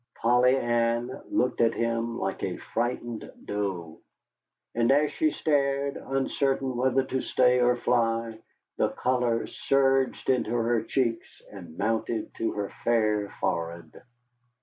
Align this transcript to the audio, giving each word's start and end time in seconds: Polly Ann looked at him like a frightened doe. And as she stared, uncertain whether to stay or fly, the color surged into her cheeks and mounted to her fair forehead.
Polly 0.15 0.57
Ann 0.57 1.11
looked 1.29 1.61
at 1.61 1.75
him 1.75 2.17
like 2.17 2.41
a 2.41 2.57
frightened 2.57 3.31
doe. 3.45 4.01
And 4.73 4.91
as 4.91 5.11
she 5.11 5.29
stared, 5.29 5.95
uncertain 5.95 6.75
whether 6.75 7.03
to 7.03 7.21
stay 7.21 7.59
or 7.61 7.75
fly, 7.75 8.39
the 8.77 8.89
color 8.89 9.45
surged 9.45 10.27
into 10.27 10.55
her 10.55 10.81
cheeks 10.81 11.43
and 11.51 11.77
mounted 11.77 12.33
to 12.37 12.51
her 12.53 12.71
fair 12.83 13.29
forehead. 13.39 14.01